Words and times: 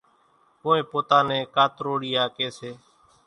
ڪونئين 0.61 0.85
پوتا 0.91 1.19
نين 1.27 1.41
ڪاتروڙِيا 1.55 2.23
ڪيَ 2.35 2.47
سي۔ 2.57 2.71